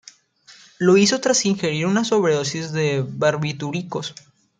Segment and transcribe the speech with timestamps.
[0.79, 4.15] Lo hizo tras ingerir una sobredosis de barbitúricos.